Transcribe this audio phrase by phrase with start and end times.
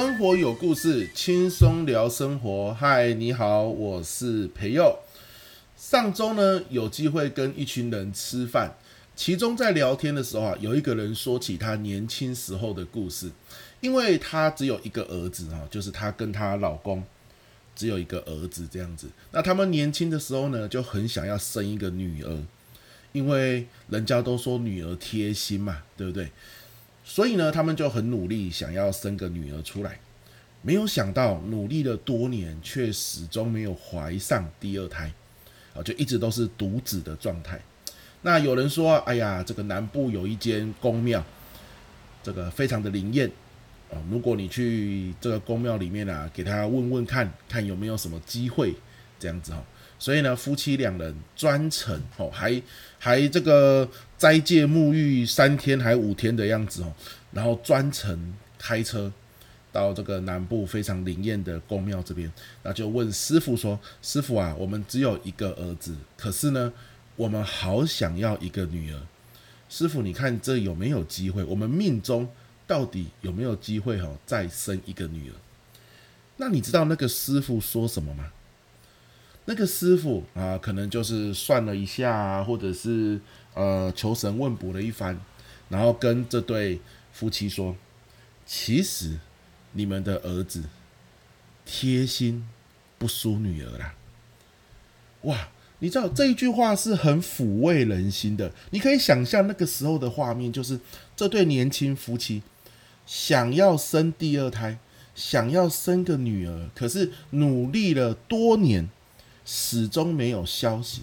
[0.00, 2.72] 生活有故事，轻松聊生活。
[2.72, 4.98] 嗨，你好，我是培佑。
[5.76, 8.78] 上周呢，有机会跟一群人吃饭，
[9.14, 13.30] 其中在聊天的时候啊，有一个人说起他年轻时候的故事。
[13.82, 17.04] 因为他只有一个儿子啊，就是他跟他老公
[17.76, 19.06] 只有一个儿子这样子。
[19.32, 22.42] 那他们年轻的时候呢，就很想要生一个女儿，
[23.12, 26.30] 因为人家都说女儿贴心嘛，对不对？
[27.12, 29.98] 所以呢，他们就很努力，想要生个女儿出来。
[30.62, 35.12] 没有想到，努力了多年，却始终没有怀上第二胎，
[35.74, 37.60] 啊，就一直都是独子的状态。
[38.22, 41.20] 那有人说，哎呀，这个南部有一间宫庙，
[42.22, 43.28] 这个非常的灵验
[43.90, 43.98] 啊。
[44.08, 48.72] 如果你去这个宫庙里面啊，给他问问看，看有没有什么机会，
[49.20, 49.62] 这样子哈。
[50.00, 52.60] 所以呢，夫妻两人专程哦，还
[52.98, 56.90] 还这个斋戒沐浴三天还五天的样子哦，
[57.32, 59.12] 然后专程开车
[59.70, 66.72] 到这个南部非常灵验的宫庙这边，那就问师傅说：“师傅啊，我们只有一个儿子，可是呢，
[67.14, 69.00] 我们好想要一个女儿。
[69.68, 71.44] 师傅，你看这有没有机会？
[71.44, 72.26] 我们命中
[72.66, 75.34] 到底有没有机会哦，再生一个女儿？
[76.38, 78.32] 那你知道那个师傅说什么吗？”
[79.46, 83.20] 那个师傅啊，可能就是算了一下，或者是
[83.54, 85.18] 呃求神问卜了一番，
[85.68, 86.80] 然后跟这对
[87.12, 87.74] 夫妻说
[88.46, 89.18] ：“其实
[89.72, 90.62] 你们的儿子
[91.64, 92.46] 贴心
[92.96, 93.94] 不输女儿啦。”
[95.22, 95.48] 哇，
[95.80, 98.52] 你知道这一句话是很抚慰人心的。
[98.70, 100.78] 你可以想象那个时候的画面，就是
[101.16, 102.42] 这对年轻夫妻
[103.04, 104.78] 想要生第二胎，
[105.14, 108.88] 想要生个女儿，可是努力了多年。
[109.52, 111.02] 始终没有消息，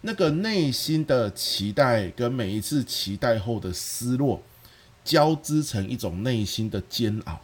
[0.00, 4.42] 那个内心的期待跟每一次期待后的失落，
[5.04, 7.40] 交织成一种内心的煎熬。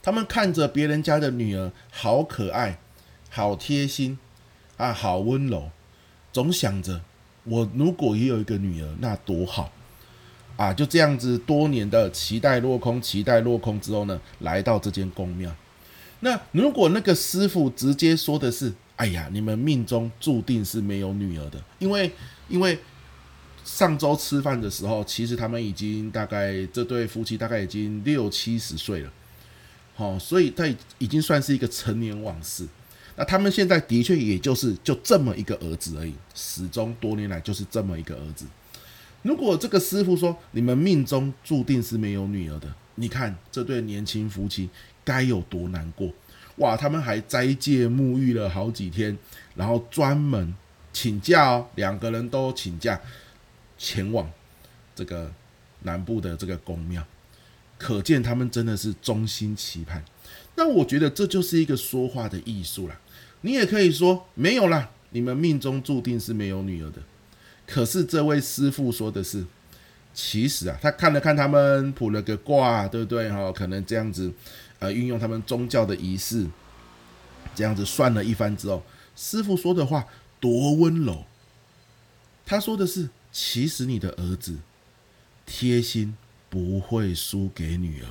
[0.00, 2.78] 他们看着别人家的女儿好可爱、
[3.30, 4.16] 好贴心
[4.76, 5.72] 啊，好温柔，
[6.32, 7.00] 总想着
[7.42, 9.72] 我如果也有一个女儿，那多好
[10.56, 10.72] 啊！
[10.72, 15.52] 就这样子，多年的期待落空，期待落空之后呢，来到这间宫庙。
[16.20, 22.10] 那如果那个师傅直接说的是，哎呀，你们命中注定是没有女儿的，因为
[22.48, 22.78] 因为
[23.64, 29.12] 上周吃饭的时候，其实他们已经大概这对夫妻大概已经六七十岁了，
[29.96, 30.66] 好，所以他
[30.98, 32.66] 已经算是一个成年往事。
[33.16, 38.44] 那他们现在的确也就是就这么一个儿子而已，始终多年来就是这么一个儿子。
[39.22, 44.68] 如果这个师傅说你们命中注定是没有女儿的，你看这对年轻夫妻
[45.04, 46.08] 该有多难过。
[46.56, 49.16] 哇，他们还斋戒沐浴了好几天，
[49.56, 50.54] 然后专门
[50.92, 53.00] 请假哦，两个人都请假
[53.76, 54.30] 前往
[54.94, 55.32] 这个
[55.82, 57.04] 南部的这个宫庙，
[57.76, 60.04] 可见他们真的是衷心期盼。
[60.54, 63.00] 那我觉得这就是一个说话的艺术啦。
[63.40, 67.02] 你也可以说没有啦，你们命中注定是没有女儿的。
[67.66, 69.44] 可是这位师傅说的是，
[70.14, 73.28] 其实啊，他看了看他们卜了个卦，对不对？
[73.28, 74.32] 哈，可能这样子。
[74.84, 76.46] 呃，运用他们宗教的仪式，
[77.54, 78.84] 这样子算了一番之后，
[79.16, 80.04] 师傅说的话
[80.38, 81.24] 多温柔。
[82.44, 84.58] 他说的是：“其实你的儿子
[85.46, 86.14] 贴心
[86.50, 88.08] 不会输给女儿。”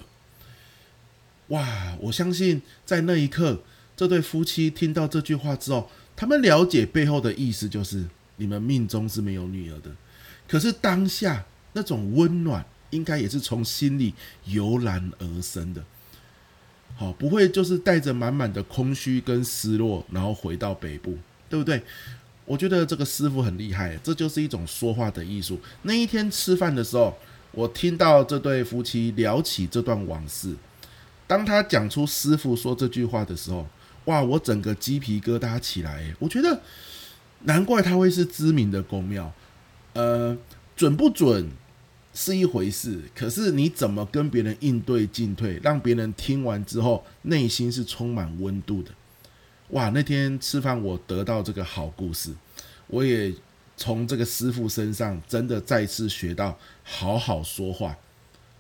[1.49, 1.95] 哇！
[1.99, 3.61] 我相信在那一刻，
[3.95, 8.05] 这对夫妻听到这句话之后，他们了解背后的意思，就是
[8.37, 9.95] 你们命中是没有女儿的。
[10.47, 15.83] 可是当下那种温暖，应该也是从心里油然而生的。
[16.95, 21.17] 好，不会就是带着满满的空虚跟失落，然后回到北部，
[21.49, 21.81] 对不对？
[22.45, 25.59] 我觉得这个师傅很厉害，这就是一种说话的艺术。
[25.83, 27.17] 那一天吃饭的时候，
[27.51, 30.55] 我听到这对夫妻聊起这段往事。
[31.25, 33.65] 当他讲出师傅说这句话的时候，
[34.05, 36.13] 哇，我整个鸡皮疙瘩起来。
[36.19, 36.61] 我觉得
[37.43, 39.33] 难怪他会是知名的宫庙，
[39.93, 40.37] 呃，
[40.75, 41.49] 准不准？
[42.13, 48.91] 是一回事，可是你怎么跟别人应对进退，让别人听完之后内心是充满温度的？
[49.69, 49.89] 哇！
[49.89, 52.31] 那天吃饭我得到这个好故事，
[52.85, 53.33] 我也
[53.75, 57.97] 从这个师傅身上真的再次学到好好说话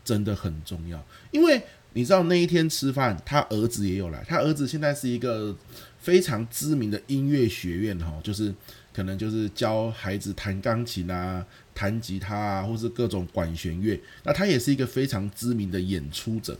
[0.03, 1.05] 真的很重要。
[1.29, 1.61] 因为
[1.93, 5.55] 你知道那一天吃饭，他儿子也有来，他儿子现在是一个
[5.99, 8.51] 非常知名的音乐学院哈，就是。
[8.95, 13.99] 可能就是教孩子弹钢琴啊、弹吉他啊，或是各种管弦乐。
[14.23, 16.57] 那他也是一个非常知名的演出者，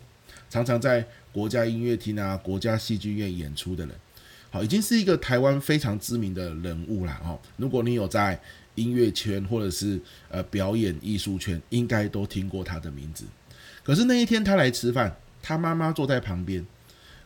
[0.50, 3.95] 常常在国家音乐厅啊、国家戏剧院演出的人。
[4.50, 7.19] 好，已经是一个台湾非常知名的人物啦。
[7.24, 8.39] 哦，如果你有在
[8.75, 10.00] 音乐圈或者是
[10.30, 13.25] 呃表演艺术圈，应该都听过他的名字。
[13.83, 16.65] 可是那一天他来吃饭，他妈妈坐在旁边，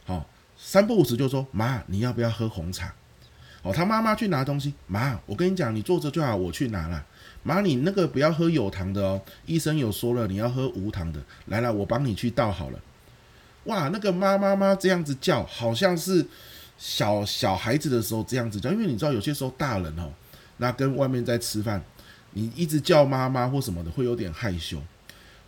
[0.05, 2.93] 好，三不五时就说：“妈，你要不要喝红茶？”
[3.61, 7.05] 哦，他妈妈去拿东西，妈，我跟你讲，你坐着就好，我去拿了。
[7.47, 11.19] 妈，你那个不要喝有糖的哦，医生有说了，你要喝无糖的。
[11.45, 12.79] 来了，我帮你去倒好了。
[13.63, 16.25] 哇，那个妈妈妈这样子叫，好像是
[16.77, 20.11] 小小孩子的时候这样子叫，因为你知道有些时候大人哦，
[20.57, 21.81] 那跟外面在吃饭，
[22.31, 24.77] 你一直叫妈妈或什么的，会有点害羞。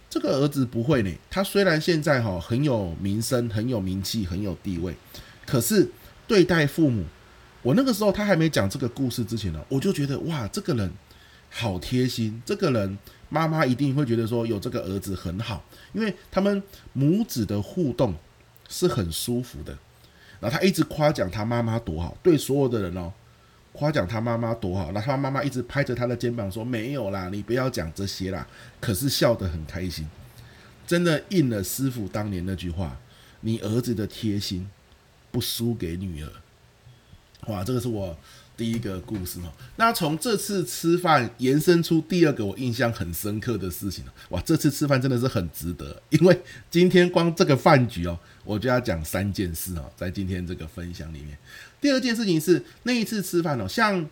[0.09, 4.95] 这个儿子不会呢，他虽然现在哈很有名声、很有名气、很有地位，
[5.45, 5.87] 可是
[6.27, 7.03] 对待父母，
[7.61, 10.91] 我那个时候他还没讲这个故事之前呢，我就觉得哇，这个人
[11.49, 12.97] 好贴心，这个人
[13.29, 15.63] 妈妈一定会觉得说有这个儿子很好，
[15.93, 16.61] 因为他们
[16.93, 18.13] 母子的互动
[18.67, 19.77] 是很舒服的。
[20.39, 23.11] 然后他一直夸奖他妈妈多好，对所有的人哦。
[23.71, 28.45] 夸奖他妈妈多好，那他妈妈一直拍着他的肩膀说：“没有啦，你不要讲这些啦。”
[28.81, 30.07] 可是笑得很开心，
[30.87, 32.97] 真的应了师傅当年那句话
[33.41, 34.69] ：“你儿子的贴心
[35.29, 36.31] 不输给女儿。”
[37.47, 38.17] 哇，这个是我
[38.59, 39.53] 第一个故事哦。
[39.77, 46.37] 那从这次吃饭延伸出第二个我印象很深刻的事情哇，这次吃饭真的是很值得，因为
[46.69, 51.37] 今天光这个饭局哦，我就要讲三件事哦，在今天这个分享里面。
[51.79, 54.05] 第二件事情是那一次吃饭哦，像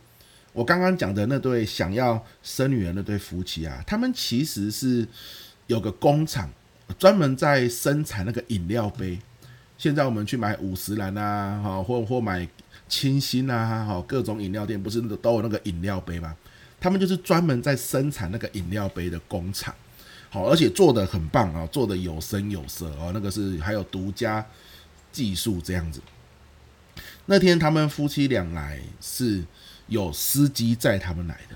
[0.53, 5.05] 我刚刚讲的那对想要生女儿那对夫妻啊，他们其实是
[5.67, 6.49] 有个工厂
[6.97, 9.19] 专门在生产那个饮料杯。
[9.77, 12.47] 现在我们去买五十岚啊，哈，或或买
[12.87, 16.35] 清新啊，哈，各种饮料店不是都有那个饮料杯吗？
[16.79, 19.73] 他们就是专门在生产那个饮料杯的工厂，
[20.29, 24.45] 好，而且做的很棒啊，做的有声有色哦，那个是还有独家
[25.11, 25.99] 技术这样子。
[27.25, 29.43] 那天他们夫妻俩来是
[29.87, 31.55] 有司机载他们来的，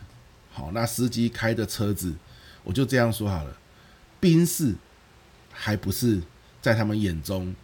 [0.52, 2.14] 好，那司机开的车子，
[2.64, 3.56] 我就这样说好了，
[4.20, 4.74] 宾士
[5.52, 6.22] 还不是
[6.62, 7.56] 在他们眼中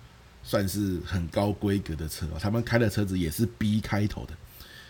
[0.48, 4.34] 算是很高规格的车，他们开的车子也是 B 开头的，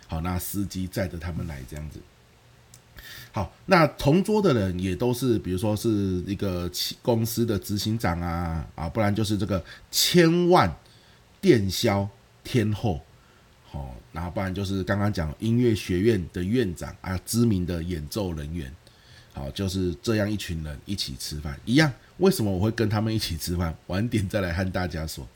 [0.06, 2.00] 好，那司机载着他们来这样子，
[3.32, 5.90] 好，那同桌的人也都是，比如说是
[6.28, 6.70] 一个
[7.02, 10.72] 公司的执行长啊，啊，不然就是这个千万
[11.42, 12.08] 电销
[12.44, 13.02] 天后。
[13.74, 18.74] 哦，然后不然就是刚刚讲音乐学院的院长啊，知名的演奏人员，
[19.38, 21.94] 好，就是这样一群人一起吃饭一样。
[22.18, 23.76] 为什么我会跟他们一起吃饭？
[23.86, 25.28] 晚点再来和大家说。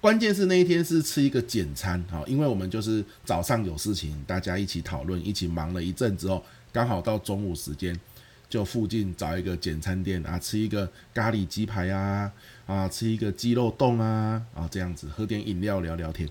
[0.00, 7.98] 关键是那一天是吃一个简餐，好，因为我们就是早上有事情，大家一起讨论，一起忙了一阵之后，刚好到中午时间，
[8.48, 12.30] 就附近找一个简餐店啊，吃一个咖喱鸡排啊，
[12.66, 16.28] 啊，吃一个鸡肉冻啊，啊，这样子喝点饮料聊聊天。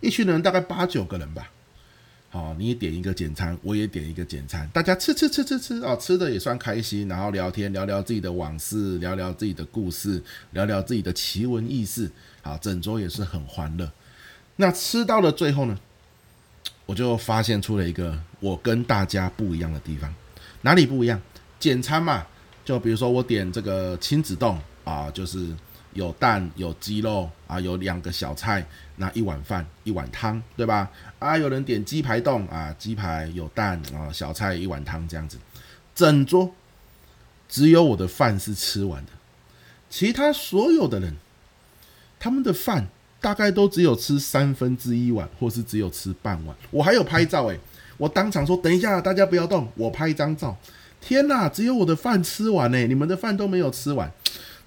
[0.00, 1.51] 一群人大概八九个人吧，
[2.32, 13.92] 好，你也点一个简餐，我也点一个简餐，大家吃吃吃吃吃哦，吃的也算开心，然后聊天聊聊自己的往事，聊聊自己的故事，聊聊自己的奇闻异事，好，整桌也是很欢乐。
[14.56, 15.78] 那吃到了最后呢，
[16.86, 20.14] 我就发现出了一个我跟大家不一样的地方，
[20.62, 21.20] 哪里不一样？
[21.60, 22.26] 简餐嘛，
[22.64, 25.54] 就比如说我点这个亲子丼啊，就是。
[25.94, 28.66] 有蛋有鸡肉啊，有两个小菜，
[28.96, 30.90] 那一碗饭一碗汤，对吧？
[31.18, 35.36] 啊，有人点鸡排冻啊，鸡排有蛋啊，小菜一碗汤这样子，
[35.94, 36.50] 整桌
[37.48, 39.12] 只有我的饭是吃完的，
[39.90, 41.14] 其他所有的人
[42.18, 42.86] 他们的饭
[43.20, 46.56] 大概都只有吃三分之一碗，或是只有吃半碗。
[46.70, 47.60] 我还有拍照诶，
[47.98, 50.56] 我当场说等一下大家不要动，我拍一张照。
[51.00, 54.10] 天哪，只有我的饭吃完诶，你们的饭都没有吃完。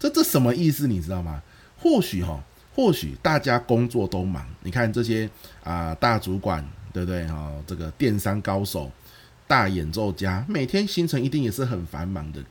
[0.05, 0.88] 这这什么意思？
[0.88, 1.41] 你知道吗？
[1.79, 2.39] 或许哈，
[2.75, 4.45] 或许大家工作都忙。
[4.62, 5.27] 你看这些
[5.63, 7.25] 啊、大主管对不对？
[7.27, 8.91] 哈，这个电商高手、
[9.47, 12.43] 大演奏家，每天行程一定也是很繁忙的。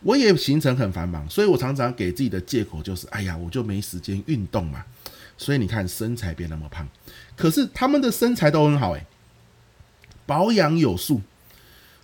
[0.00, 4.84] 我也行程很繁忙，所以我常常给自己的借口就是：哎呀，我就没时间运动嘛。
[5.38, 6.86] 所以你看身材变那么胖，
[7.34, 9.06] 可是他们的身材都很好哎，
[10.26, 11.22] 保养有素。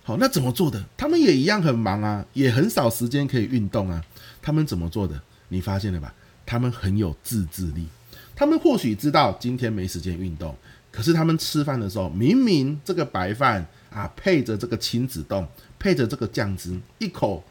[0.03, 0.83] 好，那怎么做的？
[0.97, 4.03] 他们也一样很忙啊，也很少时间可以运动啊。
[4.41, 5.21] 他们怎么做的？
[5.49, 6.13] 你发现了吧？
[6.45, 7.87] 他们很有自制力。
[8.35, 10.55] 他们或许知道今天没时间运动，
[10.91, 15.45] 可是他们吃饭的时候，明明这个白饭啊，配着这个亲子冻，
[15.77, 17.43] 配着这个酱汁，一口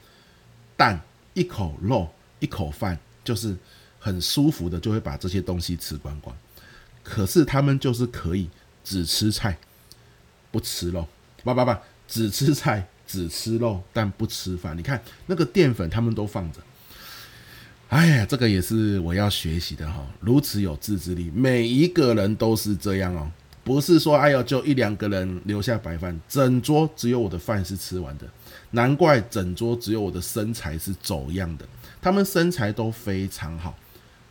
[0.77, 1.01] 蛋，
[1.35, 2.09] 一口肉，
[2.41, 3.55] 一口饭，就是
[3.99, 6.35] 很舒服的，就会把这些东西吃光光。
[7.05, 8.49] 可是他们就是可以
[8.83, 9.57] 只吃菜，
[10.51, 11.07] 不吃肉，
[11.45, 11.77] 不不不，
[12.09, 14.77] 只吃菜，只吃肉，但不吃饭。
[14.77, 16.59] 你看那个淀粉，他们都放着。
[17.91, 23.31] 哎呀，这个也是我要学习的哈，如此有自制力，每一个人都是这样哦，
[23.65, 28.27] 不是说哎呦就一两个人留下白饭，整桌只有我的饭是吃完的，
[28.73, 31.67] 难怪整桌只有我的身材是走样的，
[32.03, 33.75] 他们身材都非常好，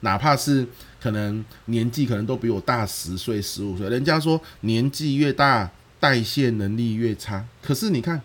[0.02, 0.64] 哪怕是
[1.02, 5.68] 可能年纪可能都比我大十岁十五岁，人家说年纪越大
[6.00, 8.22] 代谢能力越差，可是你看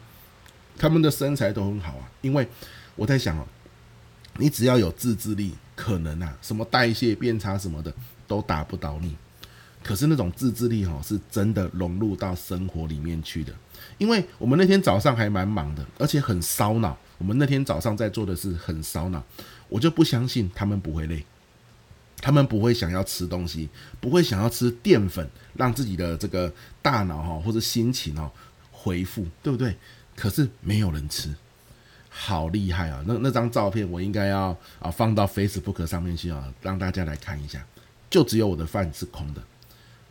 [0.79, 2.47] 他们的身材都很好啊，因为
[2.97, 3.47] 我在想哦，
[4.39, 7.93] 你只要有自制力，可能啊什么代谢变差什么的
[8.27, 9.17] 都打不倒你。
[9.83, 13.53] 可是那种自制力哈，是真的融入到生活里面去的。
[13.99, 16.97] 因为我们那天早上还蛮忙的，而且很烧脑。
[17.19, 19.21] 我们那天早上在做的是很烧脑，
[19.69, 21.25] 我就不相信他们不会累，
[22.23, 23.69] 他们不会想要吃东西，
[24.01, 26.51] 不会想要吃淀粉，让自己的这个
[26.81, 28.33] 大脑哈或者心情哈
[28.71, 29.77] 恢复，对不对？
[30.15, 31.35] 可是没有人吃，
[32.09, 33.03] 好厉害啊！
[33.07, 37.65] 那那张照片我应该要啊放到 Facebook 上面去啊，让大家来看一下。
[38.09, 39.43] 就只有我的饭是空的。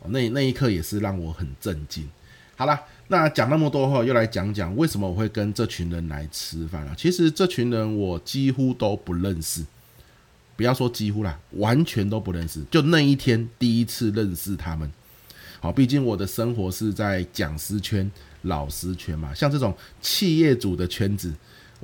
[0.08, 2.10] 那那一刻也是让我很震惊。
[2.56, 6.94] 好了，那讲那么多后，又来讲讲为什么我会跟这群人来吃饭啊？
[6.98, 9.64] 其实这群人我几乎都不认识，
[10.56, 12.62] 不要说几乎啦，完全都不认识。
[12.70, 14.90] 就那一天第一次认识他们。
[15.60, 18.10] 好，毕竟我的生活是在讲师圈、
[18.42, 21.32] 老师圈嘛，像这种企业主的圈子。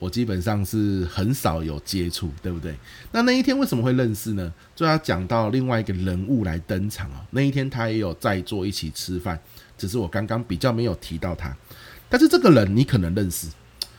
[0.01, 2.73] 我基本上是很少有接触，对不对？
[3.11, 4.55] 那那一天为什么会认识呢？
[4.77, 7.15] 就要讲到另外一个人物来登场哦。
[7.31, 9.37] 那一天他也有在座一起吃饭，
[9.77, 11.53] 只是我刚刚比较没有提到他。
[12.09, 13.49] 但是这个人你可能认识，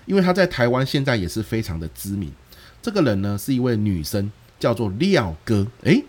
[0.06, 2.32] 因为他在台湾现在也是非常的知名。
[2.82, 5.66] 这个人呢是一位女生，叫做廖哥。
[5.84, 6.04] 诶，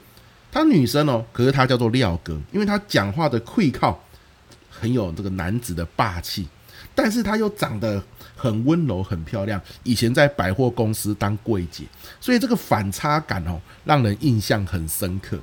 [0.51, 3.99] 她女生哦，可是她叫做廖哥，因为她讲话的气口
[4.69, 6.49] 很有这个男子的霸气，
[6.95, 8.03] 但是她又长得。
[8.43, 9.61] 很温柔，很漂亮。
[9.83, 11.85] 以前在百货公司当柜姐，
[12.23, 15.39] 所以这个反差感哦，让人印象很深刻。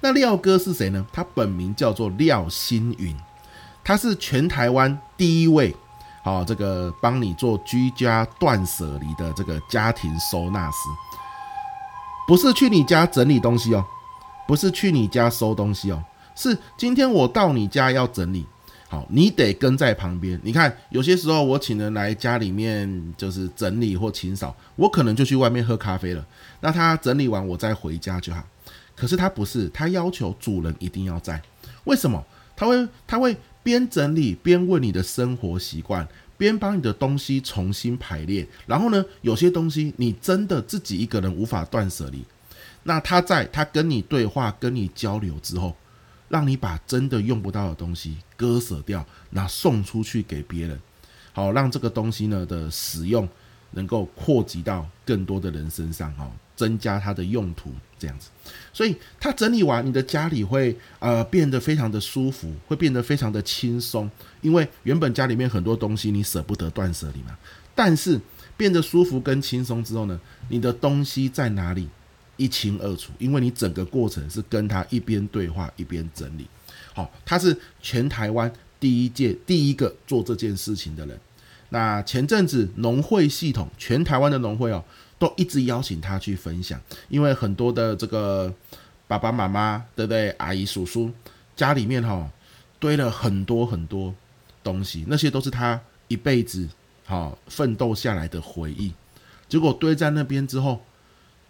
[0.00, 1.06] 那廖哥是谁呢？
[1.12, 3.14] 他本名叫做廖星云，
[3.84, 5.76] 他是全台湾第一位，
[6.24, 10.76] 好，这个帮你做居家断舍离的这个家庭收纳师，
[12.28, 13.82] 不是去你家整理东西哦，
[14.46, 16.04] 不是去你家收东西哦，
[16.36, 18.44] 是今天我到你家要整理。
[18.86, 20.38] 好，你得跟在旁边。
[20.42, 26.22] 你看，有些时候我请人来家里面，就是整理或清扫，我可能就去外面喝咖啡了。
[26.60, 28.44] 那他整理完，我再回家就好。
[28.94, 31.40] 可是他不是，他要求主人一定要在。
[31.84, 32.22] 为什么？
[32.54, 36.06] 他会他会边整理边问你的生活习惯，
[36.38, 38.48] 边帮你的东西重新排列。
[38.66, 42.24] 然后呢，有些东西你真的自己一个人无法断舍离，
[42.84, 45.76] 那他在他跟你对话、跟你交流之后。
[46.30, 50.78] 让你把真的用不到的东西割舍掉，那送出去给别人，
[51.32, 53.26] 好让这个东西呢的使用
[53.70, 58.28] 能够扩及到更多的人身上，哈，增加它的用途，这样子。
[58.72, 67.36] 所以他整理完，你的家里会呃变得非常的舒服，会变得非常的轻松，因为原本家里面很多东西你舍不得断舍离嘛，
[67.74, 68.20] 但是
[68.56, 71.88] 变得舒服跟轻松之后呢，你的东西在哪里？
[72.40, 76.46] 一清二楚，因为你整个过程是跟他一边对话一边整理。
[76.94, 81.18] 好，他是全台湾第一届第一个做这件事情的人。
[81.70, 84.84] 那前阵子农会系统，全台湾的农会哦，
[85.18, 88.52] 都一直邀请他去分享，因为很多的这个
[89.06, 90.30] 爸爸妈妈，对不对？
[90.38, 91.10] 阿姨叔叔
[91.56, 92.30] 家里面哈
[92.78, 94.14] 堆了很多很多
[94.62, 96.68] 东西，那些都是他一辈子
[97.04, 98.92] 好奋斗下来的回忆，
[99.48, 100.80] 结果堆在那边之后。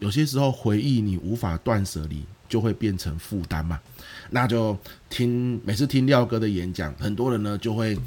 [0.01, 3.81] 有些时候回忆你无法断舍离，就会变成负担嘛。
[4.31, 4.79] 那就
[5.11, 7.99] 听每次听廖哥的演讲，很多人呢就会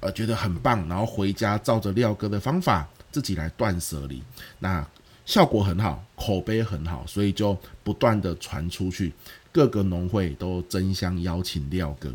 [0.00, 4.20] 呃觉得很棒，然后回家照着廖哥的方法自己来断舍离，
[4.58, 4.84] 那
[5.24, 9.12] 效果很好，口碑很好，所以就不断的传出去，
[9.52, 12.12] 各个农会都争相邀请廖哥，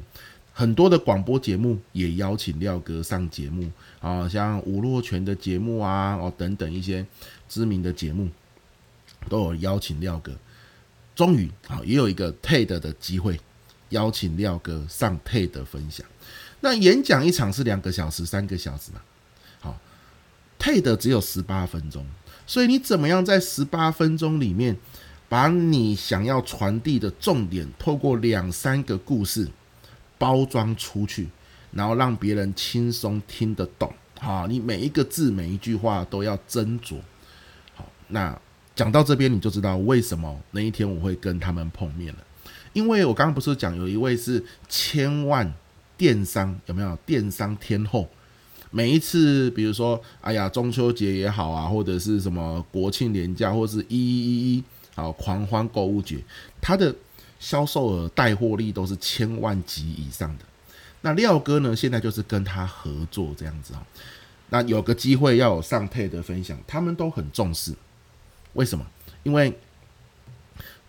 [0.51, 7.05] 很多的广播节目也邀请廖哥上节目啊，像吴若权的节目啊，哦等等一些
[7.47, 8.27] 知名的节目。
[9.29, 10.31] 都有邀请廖哥，
[11.13, 13.37] 终于啊也有一个 TED 的机会，
[13.89, 16.05] 邀请廖哥上 TED 分享。
[16.61, 19.01] 那演讲一场是两个小时、三个小时嘛？
[20.59, 22.05] ，TED 只有十八分钟，
[22.45, 24.77] 所以你怎么样在十八分钟里面，
[25.29, 29.47] 把你想要传递的重点，透过两三个故事
[30.17, 31.27] 包装出去，
[31.71, 33.93] 然后让别人轻松听得懂。
[34.19, 36.97] 好，你每一个字、每一句话都要斟酌。
[37.75, 38.39] 好，那。
[38.75, 42.19] 讲到这边，你就知道为什么那一天我会跟他们碰面了。
[42.73, 45.51] 因为我刚刚不是讲有一位是千万
[45.97, 48.07] 电商，有没有电商天后？
[48.71, 54.63] 每一次，比如说，哎呀，中秋节也好啊，或者是什么国庆连假，或者是一一一一，
[54.95, 56.17] 好狂欢购物节，
[56.59, 56.93] 他的
[57.39, 60.45] 销售额、带货力都是千万级以上的。
[61.01, 63.79] 那廖哥呢，现在就是跟他合作这样子哦。
[64.49, 67.73] 那有个机会要有上 TED 的分享，他们都很重视。
[68.53, 68.85] 为什么？
[69.23, 69.53] 因为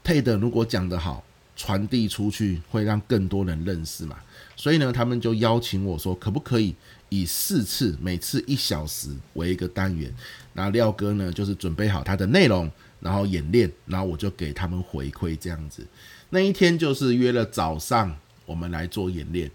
[0.04, 1.22] TED 如果讲得好，
[1.54, 4.16] 传递出去会让更多人认识嘛。
[4.56, 6.74] 所以呢，他们就邀请我说，可不可以
[7.08, 10.12] 以四次，每次一小时为一个单元？
[10.52, 15.86] 那廖哥呢，就是准备好他的内容，然后演练，然后我就给他们回馈这样子。
[16.30, 19.50] 那一天就是约了早上，我们来做演练。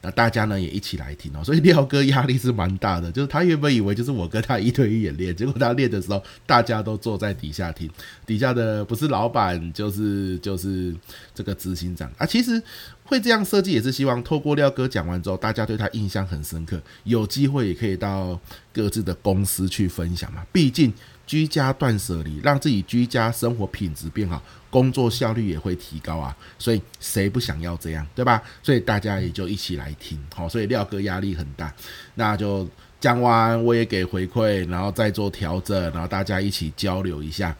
[0.00, 7.90] 那大家呢也一起来听哦，所以廖哥压力是蛮大的，就是他原本以为就是我跟他一对一演练，结果他练的时候，大家都坐在底下听，
[8.24, 10.94] 底下的不是老板就是就是
[11.34, 12.24] 这个执行长啊。
[12.24, 12.62] 其实
[13.08, 18.38] 会这样设计也是希望透过廖哥讲完之后，大家对他印象很深刻，有机会也可以到
[18.72, 20.92] 各自的公司去分享嘛，毕竟。
[21.28, 26.34] 居家断舍离，让自己居家生活品质变好，工作效率也会提高啊！
[26.58, 28.42] 所以谁不想要这样，对吧？
[28.62, 31.70] 所以大家也就一起来听，好，所以廖哥压力很大，
[32.14, 32.66] 那就
[32.98, 37.54] 讲完我也给回馈，然后再做调整，然后大家一起交流一下。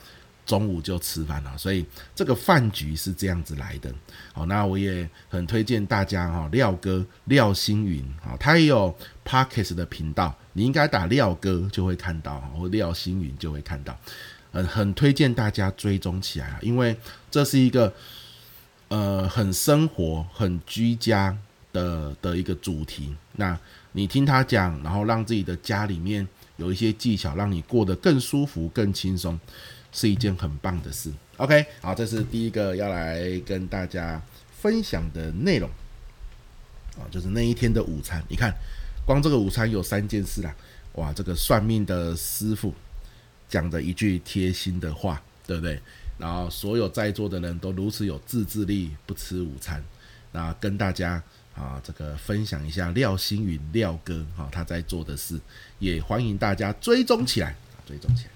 [0.49, 3.95] 中午就吃饭了，所以这个饭局是这样子来的。
[4.33, 13.95] 好，那我也很推荐大家哈，廖哥廖星云啊，他也有 Podcast 的频道，你应该打廖哥就会看到，或廖星云就会看到。
[14.51, 16.97] 很很推荐大家追踪起来啊，因为
[17.31, 17.93] 这是一个
[18.89, 21.37] 呃很生活、很居家
[21.75, 23.15] 的的一个主题。
[23.33, 23.57] 那
[23.93, 26.27] 你听他讲，然后让自己的家里面
[26.57, 29.39] 有一些技巧，让你过得更舒服、更轻松。
[29.93, 31.13] 是一件很棒的事。
[31.37, 34.21] OK，好，这是第一个要来跟大家
[34.61, 35.69] 分享的内容
[36.97, 38.23] 啊，就是那一天的午餐。
[38.29, 38.53] 你看，
[39.07, 40.55] 光这个午餐有三件事啦。
[40.95, 42.75] 哇，这个算命的师傅
[43.49, 45.81] 讲的一句贴心的话，对不对？
[46.19, 49.81] 然后所有在座的人都如此有自制力，不吃午餐。
[50.33, 51.23] 那跟大家
[51.55, 55.39] 啊，这个分享一下廖星云廖哥啊他在做的事，
[55.79, 57.55] 也欢迎大家追踪起来，
[57.87, 58.31] 追踪起来。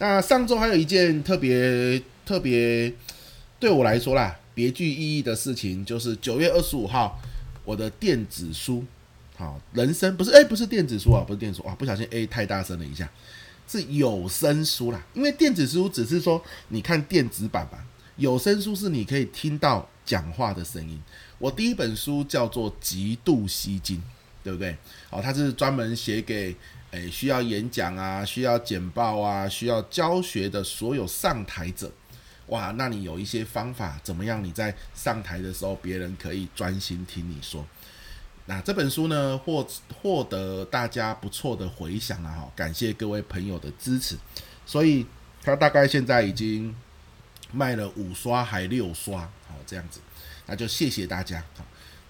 [0.00, 2.90] 那上周还有一件特别特别
[3.58, 7.20] 对我来说啦，别具意义的事情，就是九月二十五号，
[7.66, 8.82] 我的电子书，
[9.36, 13.06] 好，人生不是哎，不是电子书啊，不是电子书啊，不小心哎太大声了一下，
[13.68, 15.04] 是有声书啦。
[15.12, 17.84] 因为电子书只是说你看电子版吧，
[18.16, 20.98] 有声书是你可以听到讲话的声音。
[21.38, 23.98] 我第一本书叫做《极度吸睛》，
[24.42, 24.74] 对不对？
[25.10, 26.56] 好，它是专门写给。
[26.92, 31.90] 诶，需要演讲啊，需要简报啊，需要教学的所有上台者，
[32.46, 34.42] 哇，那你有一些方法，怎么样？
[34.42, 37.64] 你在上台的时候，别人可以专心听你说。
[38.46, 39.64] 那这本书呢，获
[40.02, 44.16] 获得大家不错的回响了哈，感谢各位朋友的支持。
[44.66, 45.06] 所以
[45.42, 46.74] 它大概现在已经
[47.52, 50.00] 卖了五刷还六刷，好这样子，
[50.46, 51.44] 那就谢谢大家。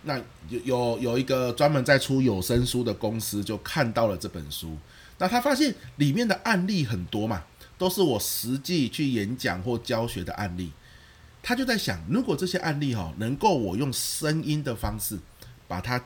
[0.02, 4.76] 那有有有一个专门在出有声书的公司就看到了这本书，
[5.18, 7.44] 那他发现里面的案例很多嘛，
[7.76, 10.72] 都是我实际去演讲或教学的案例。
[11.42, 15.18] 他就在想，如果这些案例哈能够我用声音的方式
[15.66, 16.02] 把它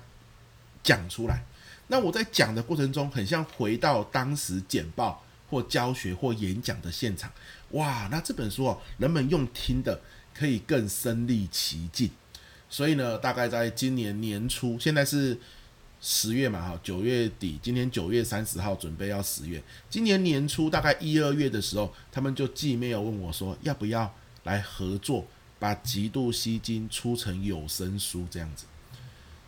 [0.82, 1.44] 讲出来，
[1.88, 7.30] 那我在讲的过程中很像回到当时简报或教学或演讲的现场，
[7.70, 10.00] 哇，那这本书哦，人们用听的
[10.32, 12.10] 可以更身临其境。
[12.68, 15.38] 所以呢，大概在今年年初，现在是
[16.00, 19.62] 十月嘛，哈，九月底，今天九月三十号，准备要十月。
[19.88, 25.24] 今年年初大概一二月的时候，他们就寄 mail 问我说，要不要来合作，
[25.58, 28.66] 把极度吸金出成有声书这样子。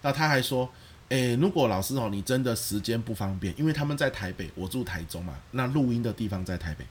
[0.03, 0.71] 那他还说，
[1.09, 6.87] 诶，如果老师哦，你真的时间不方便，因为他们在台北，我住台中嘛，那录音的地方在台北。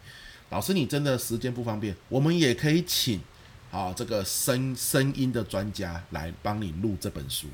[0.50, 3.20] 老师，你真的时间不方便，我们也可以请。
[3.76, 7.48] 啊，这个声声音的专家来帮你录这本书。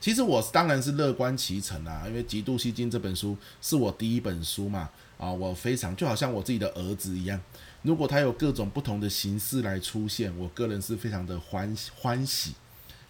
[0.00, 4.90] 其实我当然是乐观其成啊，因为《极度吸金》这本书是我第一本书嘛。
[5.18, 7.40] 啊，我非常就好像我自己的儿子一样。
[7.82, 12.54] 如果他有各种不同的形式来出现，我个人是非常的欢欢喜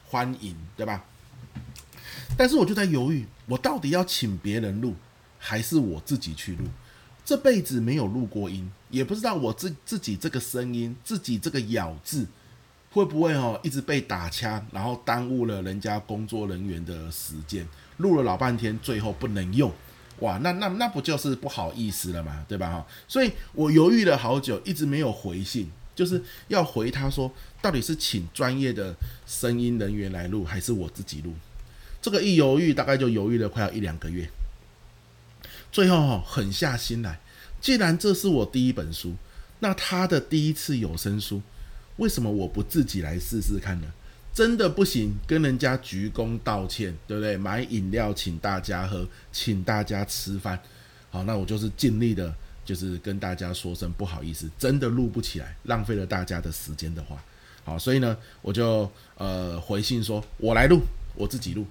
[0.05, 1.07] 欢迎，对吧？
[2.37, 4.95] 但是我就在犹豫，我到底要请别人录，
[5.39, 6.67] 还是我自己去录？
[7.27, 12.25] 这辈子没有录过音，也不知道我自自己这个声音，自己这个咬字，
[12.93, 19.73] 会不会哦一直被打枪，然后耽误了人家工作人员的时间，录了老半天，最后不能用，
[20.21, 22.87] 哇，那那那不就是不好意思了嘛，对吧哈？
[23.09, 27.29] 所以我犹豫了好久，一直没有回信，就是要回他说，
[27.61, 28.95] 到底是请专业的
[29.27, 31.35] 声音人员来录，还是我自己录？
[32.01, 34.31] 这个一犹豫，大概就犹豫了快要一两个月。
[35.71, 37.21] 最后狠下心来，
[37.61, 39.15] 既然这是我第一本书，
[39.61, 41.43] 那他的第一次有声书，
[41.97, 43.87] 为什么我不自己来试试看呢？
[44.33, 47.37] 真的不行，跟人家鞠躬道歉，对不对？
[47.39, 50.61] 买饮料请大家喝，请大家吃饭。
[51.09, 57.17] 好，那我就是尽力的，就是跟大家说声不好意思，真的录不起来，浪费了大家的时间的话，
[57.65, 60.81] 好，所以呢，我就呃回信说，我来录，
[61.15, 61.67] 我自己录。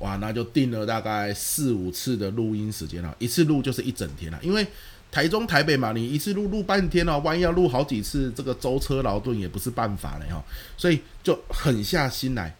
[0.00, 4.66] 哇，那就定了大概四五次的录音时间了，一次录就是一整天了，因为
[5.10, 10.42] 台中台北嘛，你一次录录半天哦，万一要录好几次，这个舟车劳顿也不是办法了哈，
[10.76, 12.56] 所以就狠下心来，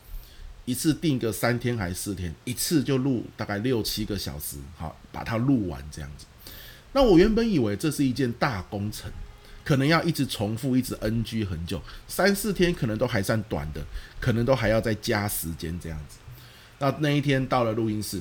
[0.64, 6.26] 一次定个三天还是四天，一次就录大概六七个小时，好，把它录完这样子。
[6.92, 9.10] 那我原本以为这是一件大工程，
[9.64, 13.80] 可能要一直重复，一直 NG 很久，三四天可能都还算短的，
[14.20, 16.18] 可能都还要再加时间这样子。
[16.80, 18.20] 那那一天到了录音室，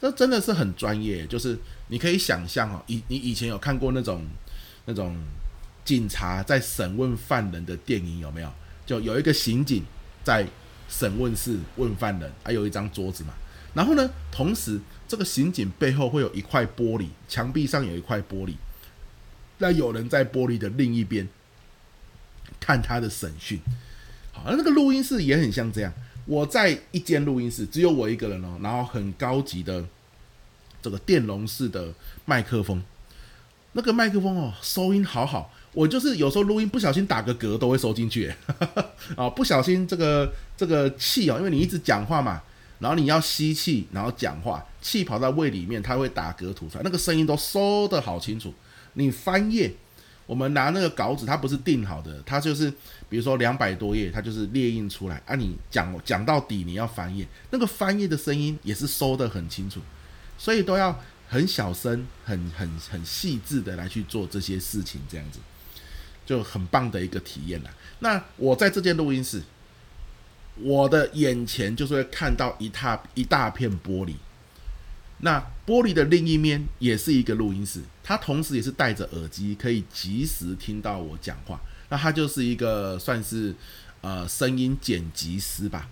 [0.00, 1.26] 这真的是很专业。
[1.26, 1.58] 就是
[1.88, 4.24] 你可以想象哦，以你以前有看过那种
[4.86, 5.14] 那种
[5.84, 8.50] 警察在审问犯人的电影有没有？
[8.86, 9.84] 就有一个刑警
[10.24, 10.46] 在
[10.88, 13.34] 审问室问犯人，还有一张桌子嘛。
[13.74, 18.54] 然后呢，同时这个刑警背后会有一块玻璃，墙壁上有一块玻璃，
[19.58, 21.28] 那有人在玻璃的另一边
[22.58, 23.60] 看他的审讯。
[24.32, 25.92] 好，那那个录音室也很像这样。
[26.28, 29.82] 我在一间录音室，只有我一个人哦，然后很高级的
[30.82, 31.88] 这个电容式的
[32.26, 32.82] 麦克风，
[33.72, 38.30] 那个麦克风哦，收音好好，我就是有时候录音不小心打个嗝都会收进去，
[39.16, 42.42] 啊，不小心这个这个气哦，因为你一直讲话嘛，
[42.78, 48.52] 然后你要吸气，然后讲话，气跑到胃里面，它会打嗝吐出来，那个声音都收得好清楚。
[48.92, 49.72] 你翻页。
[50.28, 52.70] 我们拿那个稿纸，它不是定好的，它就是
[53.08, 55.34] 比如说两百多页，它就是列印出来啊。
[55.34, 59.80] 你讲讲到底，你要翻页，那个翻页的声音也是收得很清楚，
[60.36, 65.38] 所以都要很小声、很很很细致的来去做这些事情，这样子
[66.26, 67.70] 就很棒的一个体验了。
[68.00, 69.42] 那我在这间录音室，
[70.56, 74.12] 我的眼前就是会看到一大一大片玻璃。
[75.20, 81.60] 那玻璃的另一面也是一个录音室，它同时也是戴着耳机，可以及时听到我讲话。
[81.88, 83.54] 那它就是一个算是
[84.00, 85.88] 呃声音剪辑师吧，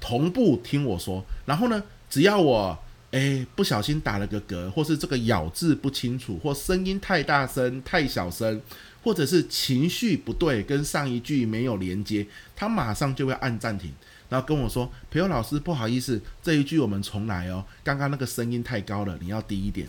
[0.00, 1.24] 同步听我说。
[1.44, 2.78] 然后呢，只要我
[3.10, 8.60] 诶不小心打了个嗝，或是这个咬字不清楚，或声音太大声、太小声，
[9.02, 13.92] 或者是情绪不对，跟上一句没有连接，它马上就会按暂停。
[14.28, 17.64] 然后跟我说：“培祐老师，不好意思，这一句我们重来哦。
[17.82, 19.88] 刚刚那个声音太高了，你要低一点。”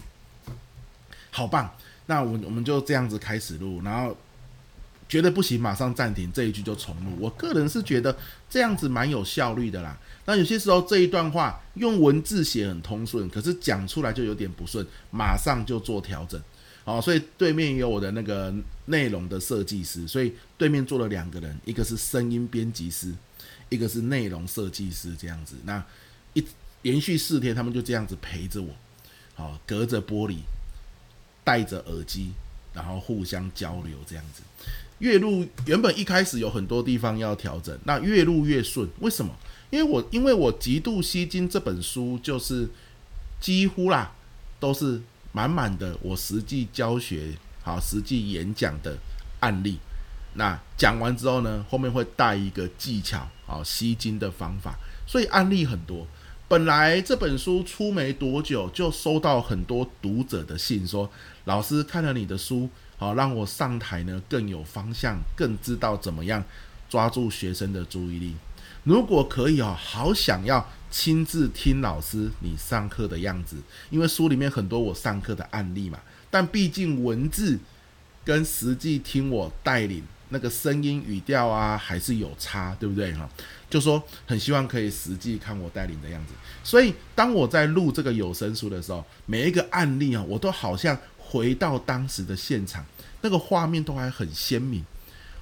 [1.32, 1.70] 好棒！
[2.08, 4.18] 那我我们就这样子开始录，然后
[5.08, 7.12] 觉得不行，马上暂停，这一句就重录。
[7.20, 8.18] 我个人是觉得
[8.50, 9.96] 这样子蛮有效率的啦。
[10.26, 16.42] 那有些时候这一段话用文字写很通顺，可是讲出来就有点不顺，马上就做调整。
[16.84, 18.52] 好，所以对面有我的那个
[18.86, 23.14] 内容的设计师，所以对面坐了两个人，一个是声音编辑师。
[23.70, 25.84] 一个是内容设计师这样子，那
[26.34, 26.44] 一
[26.82, 28.74] 连续四天，他们就这样子陪着我，
[29.36, 30.38] 好，隔着玻璃，
[31.44, 32.32] 戴着耳机，
[32.74, 34.42] 然后互相交流这样子。
[35.00, 38.90] 越录原本一开始有很多地方要调整，那越录越顺。
[39.00, 39.34] 为什么？
[39.70, 42.68] 因为我因为我极度吸睛这本书就是
[43.40, 44.12] 几乎啦
[44.60, 45.00] 都是
[45.32, 48.98] 满满的我实际教学好实际演讲的
[49.42, 49.78] 案例。
[50.34, 56.06] 那讲完之后呢，后面会带一个技巧，好吸睛的方法，所以案例很多。
[56.48, 61.10] 本来这本书出没多久，就收到很多读者的信，说
[61.46, 66.44] 老师看了你的书，好让我上台呢更有方向，更知道怎么样
[66.90, 68.36] 抓住学生的注意力。
[68.84, 73.58] 如果可以哦，好想要亲自听老师你上课的样子，
[73.90, 76.00] 因为书里面很多我上课的案例嘛，
[76.32, 77.60] 但毕竟文字
[78.24, 80.04] 跟实际听我带领。
[80.30, 83.28] 那个声音语调啊，还是有差，对不对哈？
[83.70, 86.34] 就说很希望可以实际看我带领的样子。
[86.64, 92.86] 所以当我在录这个有声书的时候，每一个案例啊，我都好像回到当时的现场，
[93.22, 94.84] 那个画面都还很鲜明。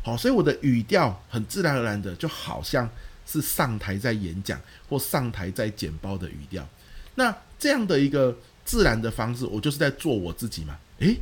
[0.04, 2.89] 好，所以我的语调很自然而然的，就好像
[3.26, 6.67] 是上台在演讲或上台在简报的语调。
[7.15, 10.78] 那这样的一个自然的方式，我就是在做我自己嘛。
[11.00, 11.17] 诶。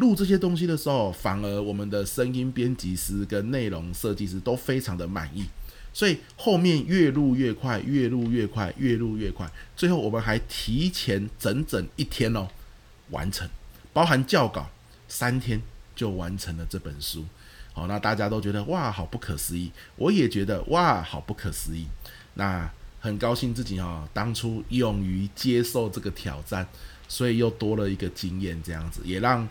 [0.00, 5.44] 录这些东西的时候，反而我们的声音编辑师跟内容设计师都非常的满意，
[5.92, 12.48] 所以后面越录越快，越录越快，越录越快，最后我们还提前整整一天哦
[13.10, 13.46] 完成，
[13.92, 14.70] 包含校稿，
[15.06, 15.60] 三天
[15.94, 17.26] 就完成了这本书。
[17.74, 21.86] 好，那大家都觉得哇，好不可思议，我也觉得哇，好不可思议。
[22.34, 22.68] 那
[23.00, 26.66] 很高兴自己哦，当初勇于接受这个挑战，
[27.06, 29.46] 所以又多了一个经验，这样子也让。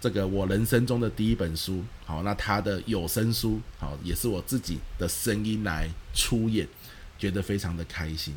[0.00, 6.68] 这个我人生中的第一本书，好，那他的有声书，好，也是我自己的声音来出演，
[7.18, 8.32] 觉得非常的开心。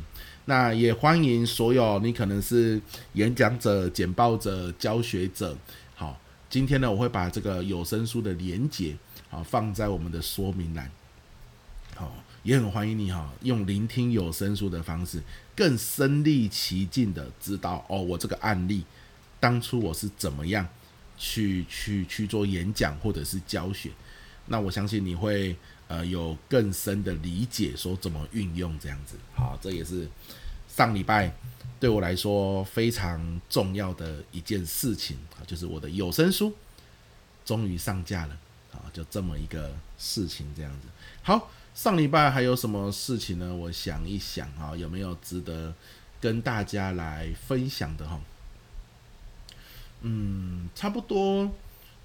[0.46, 2.80] 那也欢迎所有你可能是
[3.12, 5.56] 演讲者、简报者、教学者，
[5.94, 6.20] 好，
[6.50, 8.96] 今天呢，我会把这个有声书的连接，
[9.30, 10.90] 好，放在我们的说明栏，
[11.94, 15.22] 好，也很欢迎你哈，用聆听有声书的方式，
[15.54, 18.82] 更身历其境的知道哦，我这个案例
[19.38, 20.66] 当初我是怎么样。
[21.16, 23.90] 去去去做演讲或者是教学，
[24.46, 25.56] 那我相信你会
[25.88, 29.16] 呃有更深的理解，说怎么运用这样子。
[29.34, 30.08] 好，这也是
[30.68, 31.32] 上礼拜
[31.78, 36.52] 对我来说非常重要的一件事情啊，就是我的有声书
[37.44, 38.36] 终于上架了
[38.72, 40.88] 啊，就这么一个事情这样子。
[41.22, 43.54] 好，上礼拜还有什么事情呢？
[43.54, 45.74] 我想一想啊，有没有值得
[46.20, 48.20] 跟大家来分享的哈？
[50.02, 51.50] 嗯，差不多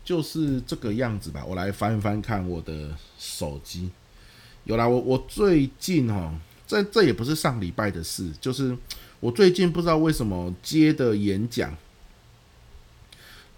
[0.03, 1.43] 就是这个样子吧。
[1.45, 3.89] 我来翻翻看我的手机，
[4.63, 4.87] 有啦。
[4.87, 6.33] 我我最近哦，
[6.65, 8.77] 这这也不是上礼拜的事，就是
[9.19, 11.75] 我最近不知道为什么接的演讲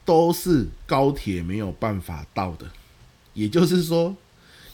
[0.06, 2.66] 都是高铁没有办法到的，
[3.34, 4.16] 也就是说，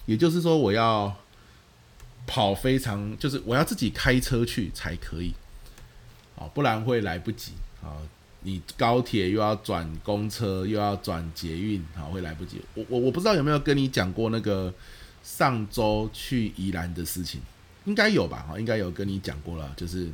[0.06, 1.13] 也就是说我要
[2.28, 5.34] 跑非常，就是我要自己开车去才可以，
[6.38, 7.51] 啊，不然会来不及
[7.84, 7.97] 啊。
[8.45, 12.62] 你高铁又要转公车，又要转捷运，好，会来不及。
[12.75, 14.71] 我我我不知道有没有跟你讲过那个
[15.23, 17.41] 上周去宜兰的事情，
[17.86, 18.45] 应该有吧？
[18.47, 20.08] 哈，应该有跟你讲过了，就是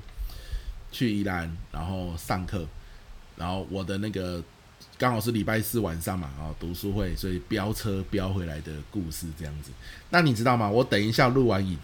[0.94, 2.66] 去宜兰，然后上课，
[3.36, 4.42] 然后我的那个
[4.98, 9.72] 刚好是礼拜四晚上嘛，啊，读书会，所以飙车飙回来的故事这样子。
[10.10, 10.70] 那你知道吗？
[10.70, 11.78] 我等一下录完影，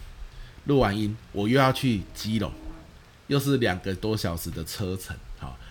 [0.63, 2.49] 录完音，我又要去基隆，
[3.27, 5.13] 又是两个多小时的车程，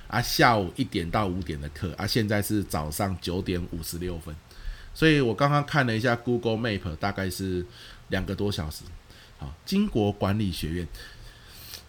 [0.09, 4.35] 啊，下午一点到五点的课啊，现在是早上九点五十六分，
[4.95, 7.65] 所以我刚刚看了一下 Google Map，大概是
[8.09, 8.85] 两个多小时。
[9.39, 10.89] 好，经国管理学院，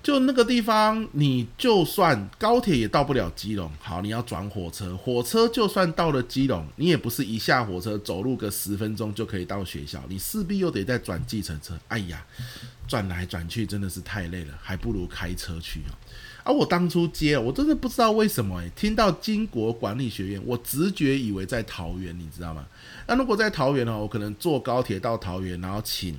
[0.04, 3.72] 就那个地方，你就算高铁也到不了基隆。
[3.80, 11.80] 好，你要转火车，火车就算到了基隆，你也不是一下火车走路个十分钟就可以到学校，你势必又得再转计程车。
[11.88, 12.26] 哎呀，
[12.88, 15.96] 转来转去真的是太累了，还不如开车去哦。
[16.48, 22.66] 啊、我当初接，我真的不知道为什么诶，听到经国管理学院，我直觉以为在桃园，你知道吗？
[23.06, 26.18] 那如果在桃园呢，我可能坐高铁到桃园，然后请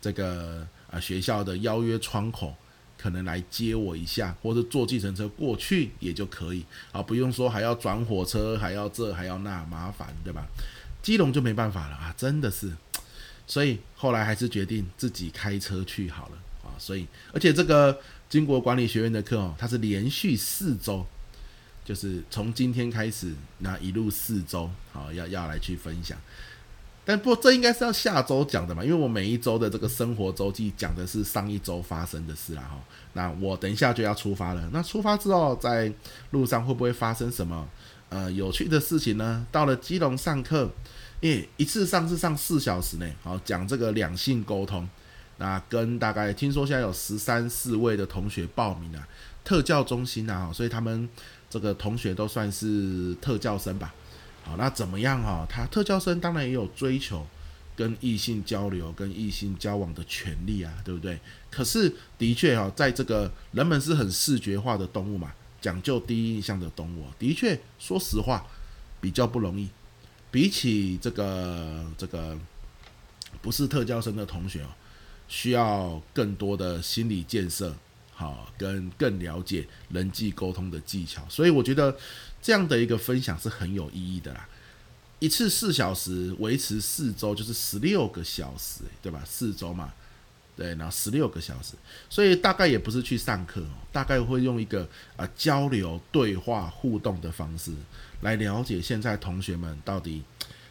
[0.00, 2.54] 这个啊学校的邀约窗口
[2.96, 10.46] 可能来接我一下，或者坐计程车过去也就可以啊，不用说还要转火车，还要这还要那麻烦，对吧？
[11.02, 12.72] 基隆就没办法了啊，真的是，
[13.46, 18.00] 所以后来还是决定自己开车去好了啊，所以而且这个。
[18.28, 21.06] 经国管理学院的课哦，它是连续四周，
[21.84, 26.18] 就是从今天开始，那一路四周，好，要要来去分享。
[27.06, 32.78] 但不这应该是要下周讲的嘛，因为我每一周的这个生活周记讲的是上一周发生的事啦哈。
[33.14, 35.90] 那我等一下就要出发了，那出发之后在
[36.32, 37.66] 路上会不会发生什么
[38.10, 39.46] 呃有趣的事情呢？
[39.50, 40.70] 到了基隆上课，
[41.22, 44.86] 诶，一次上是上四小时呢，好，讲这个两性沟通。
[45.38, 49.08] 那跟大概听说现在有十三四位的同学报名啊，
[49.44, 51.08] 特教中心啊，所以他们
[51.48, 53.94] 这个同学都算是特教生吧。
[54.44, 55.46] 好，那怎么样哈？
[55.48, 57.26] 他特教生当然也有追求
[57.76, 61.20] 跟异性交流、跟异性交往的权利啊，对不对？
[61.50, 68.44] 可是的确哈，在这个人们是很视觉化的动物嘛，讲究第一印象的动物，的确说实话
[69.00, 69.68] 比较不容易。
[70.30, 72.36] 比起这个这个
[73.40, 74.68] 不是特教生的同学哦。
[75.28, 77.76] 需要更多的心理建设，
[78.12, 81.96] 好，跟更了解人际沟通的技巧，所以我觉得
[82.42, 84.48] 这样的一个分享是很有意义的啦。
[85.20, 89.22] 一次四小时，维持四周，就是十六个小时，对吧？
[89.26, 89.92] 四周嘛，
[90.56, 91.74] 对，然后十六个小时，
[92.08, 93.62] 所以大概也不是去上课，
[93.92, 97.72] 大概会用一个啊交流、对话、互动的方式
[98.22, 100.22] 来了解现在同学们到底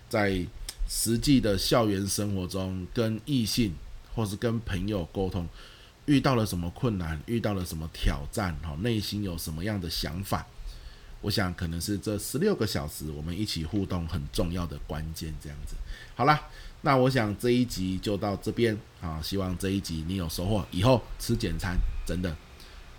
[0.10, 0.46] 在
[0.89, 3.76] 实际的校园生活中跟异性。
[4.18, 5.48] 或是跟朋友沟通，
[6.08, 10.44] 遇到了什么困难，遇到了什么挑战，哈，内心有什么样的想法？
[11.22, 15.32] 我想可能是这十六个小时我们一起互动很重要的关键。
[15.40, 15.76] 这样子，
[16.16, 16.42] 好啦，
[16.82, 22.36] 那我想这一集就到这边啊，希望这一集你有收获，以后吃简餐真的，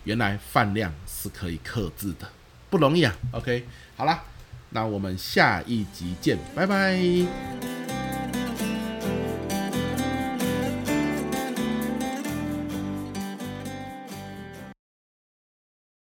[0.05, 2.31] 原来饭量是可以克制的，
[2.71, 3.13] 不容易啊。
[3.33, 4.23] OK，好啦，
[4.71, 7.98] 那我们下一集见，拜拜。